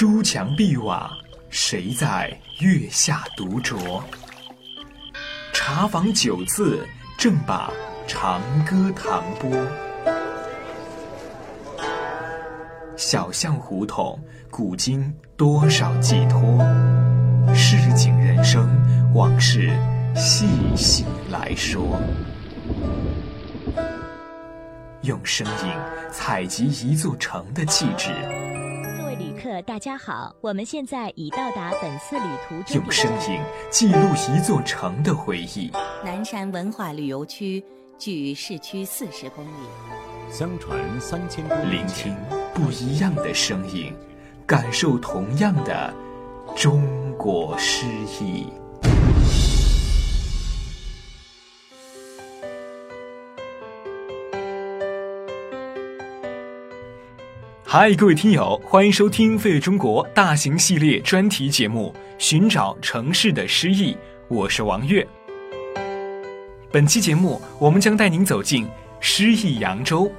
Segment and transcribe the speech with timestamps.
[0.00, 1.12] 朱墙碧瓦，
[1.50, 4.02] 谁在月下独酌？
[5.52, 6.88] 茶坊酒肆，
[7.18, 7.70] 正把
[8.06, 9.50] 长歌弹拨。
[12.96, 14.18] 小巷胡同，
[14.50, 16.40] 古今多少寄托？
[17.54, 18.66] 市井人生，
[19.12, 19.68] 往事
[20.16, 22.00] 细细来说。
[25.02, 25.70] 用声音
[26.10, 28.14] 采集一座城的气质。
[29.62, 35.70] 大家好，我们现在已到达本次旅途终用声音记录一座城的回忆。
[36.02, 37.62] 南山文化旅游区
[37.98, 40.30] 距市区四十公里。
[40.30, 42.16] 相传三千多聆听
[42.54, 43.92] 不一样的声音，
[44.46, 45.92] 感受同样的
[46.56, 46.82] 中
[47.18, 47.84] 国诗
[48.20, 48.46] 意。
[57.72, 63.92] 嗨，各位听友，欢迎收听《飞跃中国》大型系列专题节目《寻找城市的诗意》，
[64.26, 65.06] 我是王悦。
[66.72, 68.66] 本期节目，我们将带您走进
[68.98, 70.10] 诗意扬州。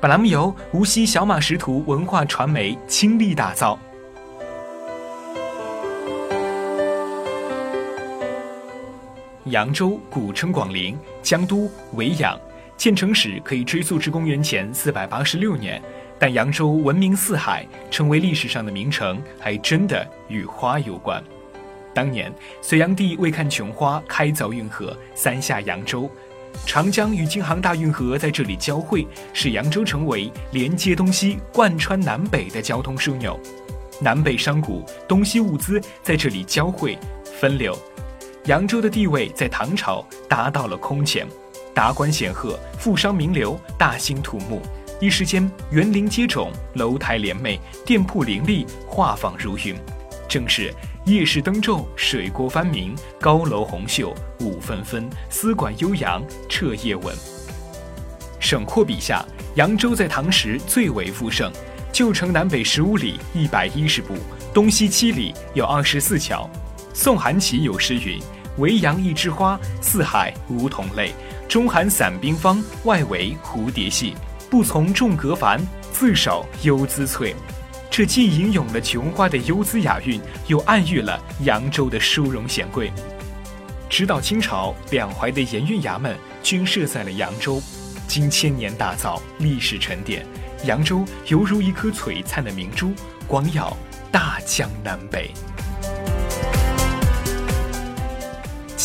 [0.00, 3.78] 本栏目由无锡小马识途文化传媒倾力打造。
[9.44, 12.36] 扬州古称广陵，江都维扬，
[12.82, 15.80] 建成史可以追溯至公元前四百八十六年。
[16.18, 21.22] 但扬州闻名四海，成为历史上的名城，还真的与花有关。
[21.94, 26.10] 当年隋炀帝为看琼花，开凿运河，三下扬州，
[26.66, 33.38] 长江与京杭大运河在这里交汇，使扬州成为连接东西、贯穿南北的交通枢纽。
[34.00, 37.78] 南北商贾、东西物资在这里交汇分流，
[38.46, 41.24] 扬州的地位在唐朝达到了空前，
[41.74, 44.62] 达官显赫、富商名流大兴土木。
[45.00, 49.74] 一时间，园林接踵，楼台连袂，店铺林立，画舫如云。
[50.28, 50.72] 正是
[51.04, 57.14] 夜市灯昼，水郭翻明，高楼红袖，舞纷纷，丝管悠扬，彻夜闻。
[58.38, 59.24] 沈括笔下，
[59.56, 61.50] 扬州在唐时最为富盛，
[61.92, 64.14] 旧城南北十五里，一百一十步，
[64.54, 66.48] 东西七里，有二十四桥。
[66.94, 68.20] 宋韩琦有诗云
[68.58, 71.12] ：“维扬一枝花，四海无同类。
[71.52, 74.14] 中含散兵方，外围蝴蝶戏。”
[74.48, 75.60] 不从众格繁，
[75.92, 77.36] 自守幽姿翠。
[77.90, 82.90] 这既吟咏了琼花的幽姿雅韵，又暗喻了扬州的殊荣显贵。
[83.90, 87.60] 直到清朝，两淮的盐运衙门均设在了扬州。
[88.08, 90.24] 经千年打造，历史沉淀，
[90.64, 92.94] 扬州犹如一颗璀璨的明珠，
[93.26, 93.76] 光耀
[94.10, 95.30] 大江南北。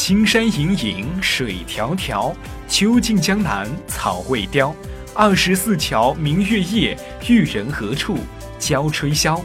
[0.08, 2.34] 青山隐隐，水迢迢，
[2.66, 4.74] 秋尽江南草未凋。
[5.14, 6.98] 二十四桥明月夜，
[7.28, 8.18] 玉人何处
[8.58, 9.42] 教吹箫？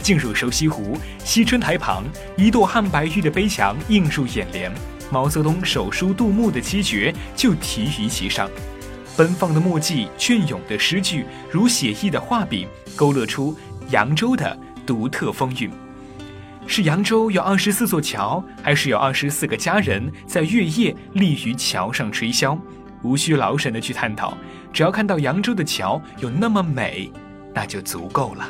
[0.00, 2.02] 进入熟西湖西春台旁，
[2.34, 4.72] 一座汉白玉的碑墙映入眼帘，
[5.10, 8.48] 毛泽东手书杜牧的七绝就题于其上。
[9.18, 13.54] 奔放的墨迹，隽永的诗句，如写意的画笔，勾勒出
[13.90, 15.70] 扬州的独特风韵。
[16.72, 22.56] 是扬州有二十四座桥，还是有二十四个佳人在月夜立于桥上吹箫？
[23.02, 24.38] 无需劳神的去探讨，
[24.72, 27.10] 只要看到扬州的桥有那么美，
[27.52, 28.48] 那就足够了。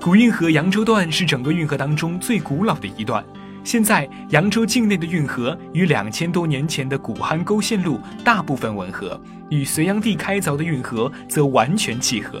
[0.00, 3.22] 古运河扬州段是整个运河当中最古老的一段。
[3.62, 12.40] 现在扬州境内的运河与两千多年前的古汉沟线路大部分吻合，与隋炀帝开凿的运河则完全契合。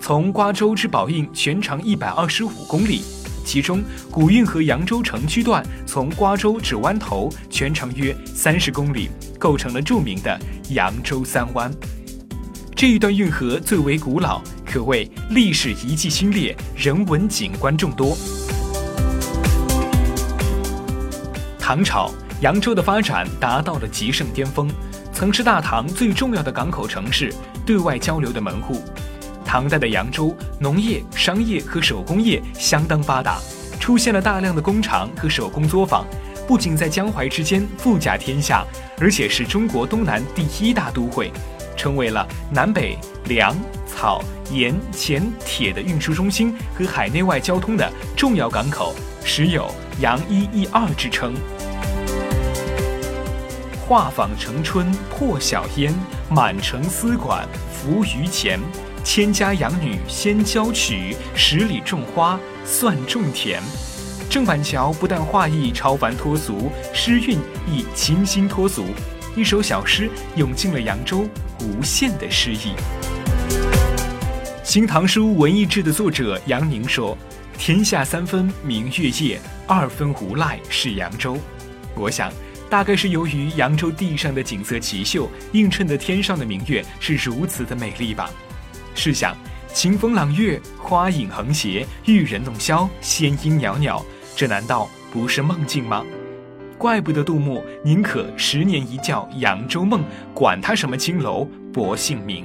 [0.00, 3.02] 从瓜州至宝应，全长一百二十五公里。
[3.44, 10.38] 其中，古运河扬州城区段从瓜州至湾头，全长约三十公里，构成了著名的
[10.70, 11.70] 扬州三湾。
[12.74, 18.16] 这一段运河最为古老，可谓历史遗迹新列，人文景观众多。
[21.58, 22.10] 唐朝
[22.40, 24.68] 扬州的发展达到了极盛巅峰，
[25.12, 27.32] 曾是大唐最重要的港口城市，
[27.64, 28.82] 对外交流的门户。
[29.54, 33.38] 唐代的扬州，农业、商业和手工业相当发达，
[33.78, 36.04] 出现了大量的工厂和手工作坊，
[36.44, 38.64] 不仅在江淮之间富甲天下，
[38.98, 41.30] 而且是中国东南第一大都会，
[41.76, 43.56] 成为了南北粮、
[43.86, 44.20] 草、
[44.50, 48.92] 盐、钱、铁的运输中心和海内外交通的重要港口，
[49.24, 49.72] 时有
[50.02, 51.32] “扬一益二”之称。
[53.86, 55.94] 画舫成春破晓烟，
[56.28, 58.58] 满城丝管浮于前。
[59.04, 63.62] 千家养女先交曲，十里种花算种田。
[64.30, 67.38] 郑板桥不但画意超凡脱俗，诗韵
[67.70, 68.86] 亦清新脱俗。
[69.36, 71.28] 一首小诗，涌进了扬州
[71.60, 72.56] 无限的诗意。
[74.64, 77.16] 《新唐书文艺志》的作者杨宁说
[77.58, 81.36] ：“天下三分明月夜，二分无赖是扬州。”
[81.94, 82.32] 我想，
[82.70, 88.30] 大概是由于扬州地上的景色奇秀，映衬的天上的明月是如此的美丽吧。
[88.94, 89.36] 试想，
[89.72, 94.02] 清风朗月，花影横斜，玉人弄箫，仙音袅袅，
[94.36, 96.04] 这难道不是梦境吗？
[96.78, 100.02] 怪不得杜牧宁可十年一觉扬州梦，
[100.34, 102.44] 管他什么青楼薄幸名。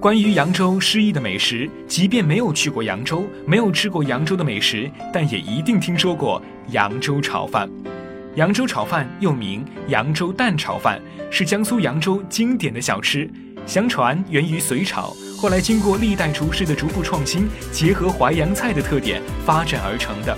[0.00, 7.70] 关于扬州诗意的美食，即便没有去过扬州，没有吃过扬州的美食，但也一定听说过扬州炒饭。
[8.34, 10.98] 扬州炒饭又名扬州蛋炒饭，
[11.30, 13.30] 是江苏扬州经典的小吃。
[13.66, 20.34] 相传源于隋朝，后来经过历代厨师的逐步创新，结合淮扬菜的特点发展而成的。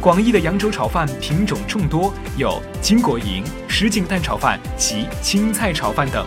[0.00, 6.24] 广义的扬州炒饭品种众多，有金果银、什锦蛋炒饭及青菜炒饭等。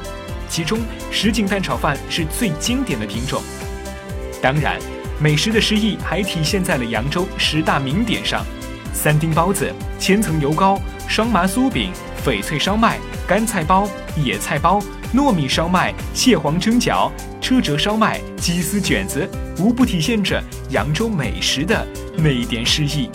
[0.50, 0.80] 其中，
[1.10, 3.42] 什锦蛋炒饭是最经典的品种。
[4.42, 4.78] 当然，
[5.22, 8.46] 美食的诗意还体现在了扬州十大名点上：
[8.96, 11.92] 三丁包子、千层油糕、双麻酥饼、
[12.26, 12.98] 翡翠烧麦、
[13.28, 14.82] 干菜包、野菜包、
[15.14, 17.12] 糯米烧麦、蟹黄蒸饺、
[17.42, 21.86] 车辙烧麦、鸡丝卷子，无不体现着扬州美食的
[22.18, 23.10] 那一点诗意。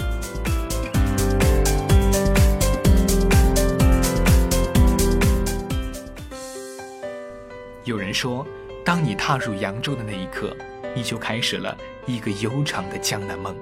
[7.84, 8.46] 有人说，
[8.84, 10.56] 当你踏入扬州的那一刻，
[10.94, 13.56] 你就开始了一个悠长的江南梦。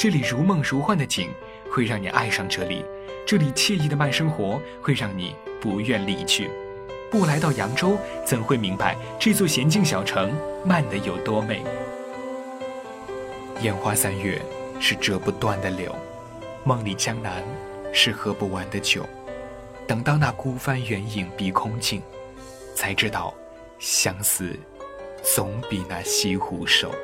[0.00, 1.28] 这里如梦如幻的景，
[1.72, 2.84] 会让你爱上这里；
[3.26, 6.48] 这里惬意的慢生活，会让你不愿离去。
[7.10, 10.32] 不来到扬州，怎会明白这座娴静小城
[10.64, 11.64] 慢得有多美？
[13.62, 14.40] 烟花三月
[14.78, 15.92] 是折不断的柳，
[16.62, 17.42] 梦里江南
[17.92, 19.04] 是喝不完的酒。
[19.84, 22.00] 等到那孤帆远影碧空尽。
[22.72, 23.34] 才知道，
[23.80, 24.56] 相思
[25.24, 26.94] 总比那西湖瘦。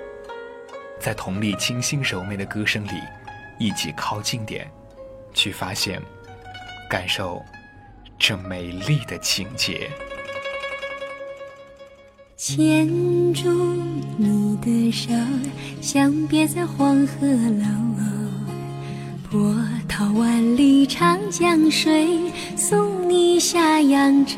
[1.00, 3.00] 在佟丽清新柔美的歌声里，
[3.58, 4.70] 一起靠近点，
[5.32, 6.00] 去发现、
[6.88, 7.42] 感受
[8.18, 9.90] 这美丽的情节。
[12.36, 12.86] 牵
[13.32, 13.48] 住
[14.16, 15.12] 你的手，
[15.80, 17.64] 相别在黄鹤楼。
[19.30, 19.54] 波
[19.88, 22.06] 涛万里长江水，
[22.56, 24.36] 送你下扬州。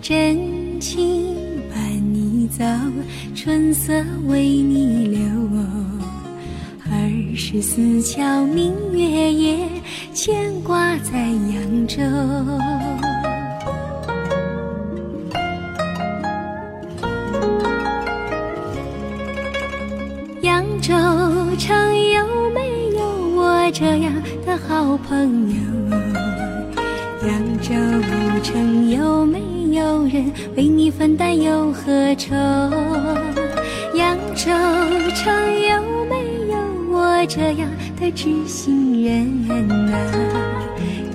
[0.00, 1.23] 真情
[2.56, 2.64] 走，
[3.34, 3.92] 春色
[4.28, 5.18] 为你留。
[6.88, 9.68] 二十四桥明月夜，
[10.12, 11.18] 牵挂在
[11.52, 12.00] 扬州。
[20.42, 20.94] 扬州
[21.58, 21.74] 城
[22.10, 23.04] 有没有
[23.34, 24.12] 我这样
[24.46, 25.73] 的好朋友？
[27.64, 29.40] 扬州城有没？
[29.72, 32.32] 有人为你分担忧和愁？
[33.94, 34.52] 扬州
[35.16, 35.32] 城
[35.66, 36.14] 有没
[36.48, 36.56] 有
[36.92, 37.68] 我这样
[37.98, 39.98] 的知心人啊？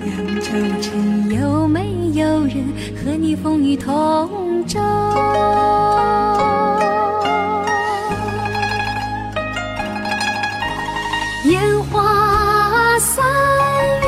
[0.04, 0.50] 扬州
[0.82, 2.64] 城有没有人
[2.96, 4.78] 和你风雨同舟？
[11.44, 13.24] 烟花三
[14.02, 14.06] 月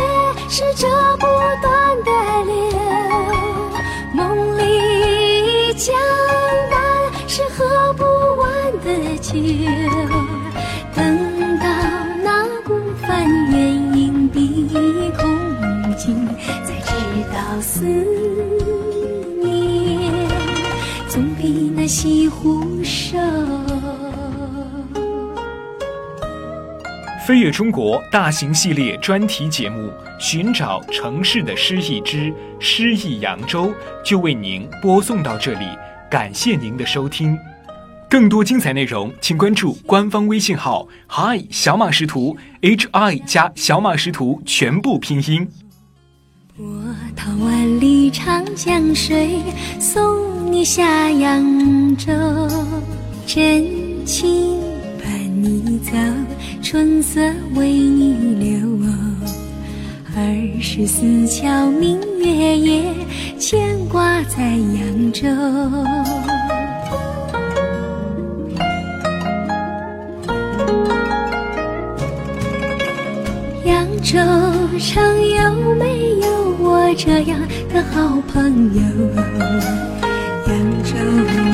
[0.50, 0.86] 是这
[16.64, 16.92] 才知
[17.32, 17.84] 道思
[19.42, 20.12] 念
[21.08, 23.16] 总比那西湖瘦。
[27.26, 33.66] 飞跃中国大型系列专题节目《寻找城市的诗意之诗意扬州》
[34.04, 35.66] 就为您播送到这里，
[36.10, 37.38] 感谢您的收听。
[38.10, 45.48] 更多精彩内容，请关注官方微信号 “Hi 小马识图 ”，H I 加小马识图全部拼音。
[47.12, 49.28] 波涛万里长江水，
[49.78, 52.12] 送你下扬州，
[53.26, 53.64] 真
[54.04, 54.58] 情
[55.02, 55.92] 伴你走。
[56.62, 57.20] 春色
[57.54, 58.78] 为你留，
[60.16, 62.82] 二十四桥明月夜，
[63.38, 65.28] 牵挂在扬州。
[73.64, 74.18] 扬州
[74.78, 76.31] 城有没有
[76.94, 77.38] 这样
[77.72, 78.82] 的好朋友，
[80.46, 80.94] 扬州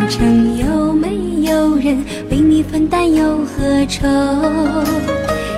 [0.08, 4.06] 城有没有人为你分担忧和愁？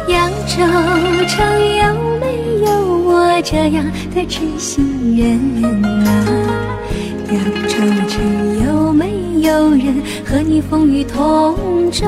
[0.09, 0.57] 扬州
[1.27, 1.43] 城
[1.77, 2.27] 有没
[2.63, 2.71] 有
[3.09, 3.85] 我这样
[4.15, 5.65] 的知心人
[6.07, 6.09] 啊？
[7.31, 8.21] 扬州城
[8.67, 9.11] 有没
[9.41, 12.07] 有人和你风雨同舟？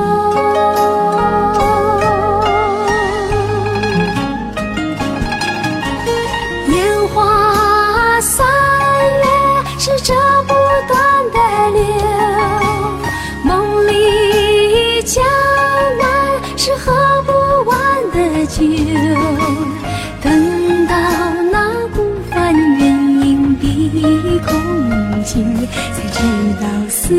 [26.73, 27.13] 少思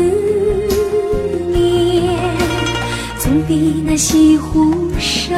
[1.49, 2.19] 念，
[3.17, 5.33] 总比那西湖瘦。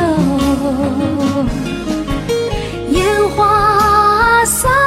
[2.90, 4.87] 烟花散。